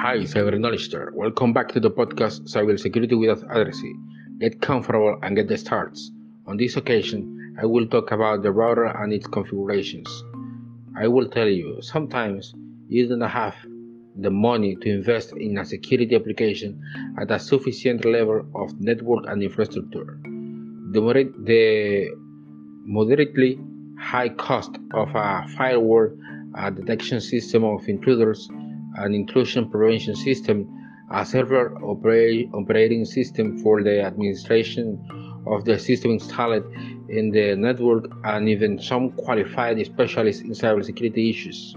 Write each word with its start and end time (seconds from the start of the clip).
Hi, 0.00 0.18
cyber 0.18 0.56
knowledge. 0.56 0.94
Welcome 1.12 1.52
back 1.52 1.72
to 1.72 1.80
the 1.80 1.90
podcast 1.90 2.42
Cybersecurity 2.42 3.18
Without 3.18 3.42
Addressing. 3.50 3.98
Get 4.38 4.60
comfortable 4.60 5.18
and 5.24 5.34
get 5.34 5.48
the 5.48 5.58
starts. 5.58 6.12
On 6.46 6.56
this 6.56 6.76
occasion, 6.76 7.56
I 7.60 7.66
will 7.66 7.84
talk 7.88 8.12
about 8.12 8.44
the 8.44 8.52
router 8.52 8.84
and 8.84 9.12
its 9.12 9.26
configurations. 9.26 10.06
I 10.96 11.08
will 11.08 11.28
tell 11.28 11.48
you, 11.48 11.78
sometimes 11.82 12.54
you 12.86 13.08
don't 13.08 13.22
have 13.22 13.56
the 14.14 14.30
money 14.30 14.76
to 14.76 14.88
invest 14.88 15.32
in 15.32 15.58
a 15.58 15.64
security 15.64 16.14
application 16.14 16.80
at 17.20 17.32
a 17.32 17.40
sufficient 17.40 18.04
level 18.04 18.46
of 18.54 18.80
network 18.80 19.24
and 19.26 19.42
infrastructure. 19.42 20.20
The, 20.92 21.32
the 21.42 22.08
moderately 22.84 23.58
high 23.98 24.28
cost 24.28 24.78
of 24.94 25.08
a 25.16 25.44
firewall, 25.56 26.16
a 26.54 26.70
detection 26.70 27.20
system 27.20 27.64
of 27.64 27.88
intruders, 27.88 28.48
an 28.98 29.14
intrusion 29.14 29.68
prevention 29.70 30.14
system, 30.14 30.66
a 31.10 31.24
server 31.24 31.74
operating 31.82 33.04
system 33.04 33.58
for 33.62 33.82
the 33.82 34.02
administration 34.02 34.98
of 35.46 35.64
the 35.64 35.78
system 35.78 36.12
installed 36.12 36.64
in 37.08 37.30
the 37.30 37.56
network, 37.56 38.04
and 38.24 38.48
even 38.48 38.78
some 38.78 39.10
qualified 39.12 39.84
specialists 39.86 40.42
in 40.42 40.50
cybersecurity 40.50 41.30
issues. 41.30 41.74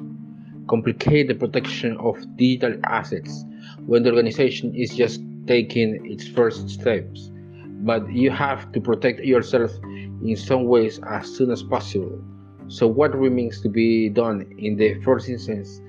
Complicate 0.68 1.28
the 1.28 1.36
protection 1.36 1.98
of 1.98 2.18
digital 2.38 2.78
assets 2.86 3.46
when 3.86 4.04
the 4.04 4.10
organization 4.10 4.76
is 4.76 4.96
just 4.96 5.22
taking 5.48 6.06
its 6.06 6.28
first 6.28 6.70
steps. 6.70 7.32
But 7.84 8.12
you 8.12 8.30
have 8.30 8.72
to 8.74 8.82
protect 8.82 9.22
yourself 9.22 9.72
in 10.24 10.36
some 10.36 10.66
ways 10.66 11.00
as 11.10 11.28
soon 11.28 11.52
as 11.52 11.64
possible. 11.64 12.22
So, 12.68 12.88
what 12.88 13.18
remains 13.18 13.62
to 13.62 13.70
be 13.70 14.10
done 14.10 14.46
in 14.58 14.78
the 14.78 15.02
first 15.02 15.30
instance 15.30 15.82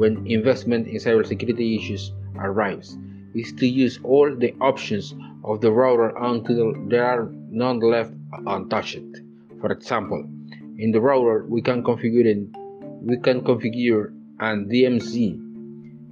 when 0.00 0.26
investment 0.26 0.86
in 0.86 0.96
cybersecurity 0.96 1.76
issues 1.78 2.12
arrives 2.36 2.96
is 3.34 3.52
to 3.52 3.66
use 3.66 4.00
all 4.02 4.34
the 4.34 4.54
options 4.58 5.14
of 5.44 5.60
the 5.60 5.70
router 5.70 6.08
until 6.16 6.72
there 6.88 7.04
are 7.04 7.28
none 7.50 7.78
left 7.80 8.14
untouched. 8.46 9.20
For 9.60 9.70
example, 9.70 10.24
in 10.78 10.90
the 10.90 11.00
router 11.02 11.44
we 11.46 11.60
can 11.60 11.84
configure 11.84 12.24
we 13.02 13.18
can 13.18 13.42
configure 13.42 14.14
an 14.40 14.70
DMZ. 14.70 15.12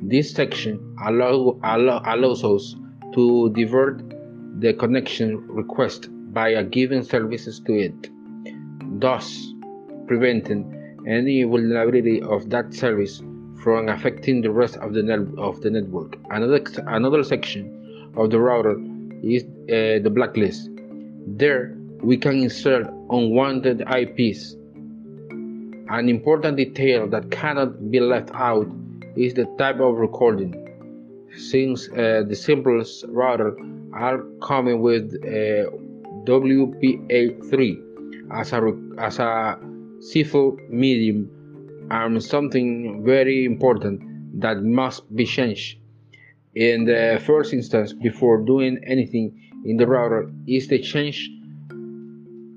This 0.03 0.33
section 0.33 0.95
allow, 1.07 1.59
allow, 1.65 2.03
allows 2.05 2.45
us 2.45 2.77
to 3.15 3.51
divert 3.55 4.03
the 4.61 4.75
connection 4.75 5.49
request 5.49 6.09
by 6.35 6.51
a 6.51 6.63
given 6.63 7.03
services 7.03 7.59
to 7.61 7.73
it, 7.73 8.11
thus 9.01 9.55
preventing 10.07 10.61
any 11.09 11.43
vulnerability 11.45 12.21
of 12.21 12.51
that 12.51 12.75
service 12.75 13.23
from 13.69 13.91
affecting 13.91 14.41
the 14.41 14.51
rest 14.51 14.79
of 14.79 14.95
the, 14.95 15.03
net- 15.03 15.37
of 15.37 15.61
the 15.61 15.69
network. 15.69 16.17
Another, 16.31 16.59
another 16.87 17.23
section 17.23 18.11
of 18.17 18.31
the 18.31 18.41
router 18.41 18.79
is 19.23 19.45
uh, 19.45 20.01
the 20.03 20.11
blacklist. 20.11 20.71
There, 21.27 21.77
we 22.01 22.17
can 22.17 22.39
insert 22.39 22.87
unwanted 23.11 23.83
IPs. 23.83 24.55
An 25.91 26.09
important 26.09 26.57
detail 26.57 27.07
that 27.09 27.31
cannot 27.31 27.91
be 27.91 28.01
left 28.01 28.31
out 28.33 28.67
is 29.17 29.35
the 29.35 29.45
type 29.59 29.81
of 29.81 29.97
recording. 29.97 30.55
Since 31.37 31.91
uh, 31.91 32.23
the 32.27 32.35
simplest 32.35 33.05
router 33.09 33.55
are 33.93 34.25
coming 34.41 34.81
with 34.81 35.13
uh, 35.25 35.69
WPA3 36.25 37.83
as 38.33 38.55
a, 38.55 38.73
as 38.97 39.19
a 39.19 39.59
civil 40.01 40.57
medium 40.71 41.31
and 41.91 42.23
something 42.23 43.03
very 43.05 43.45
important 43.45 44.41
that 44.41 44.63
must 44.63 45.15
be 45.15 45.25
changed 45.25 45.79
in 46.55 46.85
the 46.85 47.21
first 47.25 47.53
instance 47.53 47.93
before 47.93 48.45
doing 48.45 48.79
anything 48.87 49.27
in 49.65 49.77
the 49.77 49.87
router 49.87 50.31
is 50.47 50.67
to 50.67 50.81
change 50.81 51.31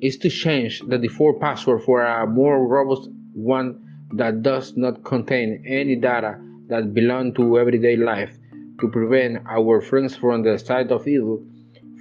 is 0.02 0.18
to 0.18 0.30
change 0.30 0.81
the 0.88 0.97
default 0.97 1.40
password 1.40 1.84
for 1.84 2.02
a 2.02 2.25
more 2.25 2.68
robust 2.68 3.09
one 3.34 3.80
that 4.14 4.41
does 4.41 4.75
not 4.75 5.03
contain 5.03 5.64
any 5.68 5.96
data 5.96 6.40
that 6.68 6.94
belong 6.94 7.34
to 7.34 7.59
everyday 7.59 7.96
life 7.96 8.36
to 8.80 8.88
prevent 8.88 9.38
our 9.47 9.80
friends 9.81 10.16
from 10.16 10.41
the 10.44 10.58
side 10.58 10.91
of 10.91 11.08
evil 11.08 11.44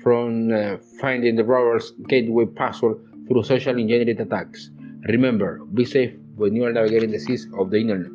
from 0.02 0.52
uh, 0.52 0.76
finding 1.00 1.36
the 1.36 1.44
router's 1.44 1.92
gateway 2.08 2.46
password 2.46 2.96
through 3.28 3.42
social 3.42 3.78
engineering 3.78 4.19
attacks. 4.20 4.70
Remember, 5.08 5.60
be 5.74 5.84
safe 5.84 6.14
when 6.40 6.56
you 6.56 6.64
are 6.64 6.72
navigating 6.72 7.10
the 7.12 7.18
seas 7.20 7.46
of 7.58 7.70
the 7.70 7.78
internet. 7.78 8.10